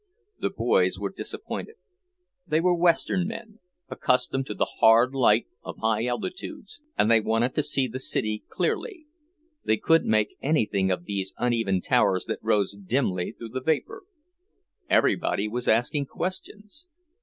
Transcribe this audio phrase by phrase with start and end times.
[0.39, 1.75] The boys were disappointed.
[2.47, 7.53] They were Western men, accustomed to the hard light of high altitudes, and they wanted
[7.53, 9.05] to see the city clearly;
[9.63, 14.01] they couldn't make anything of these uneven towers that rose dimly through the vapour.
[14.89, 16.87] Everybody was asking questions.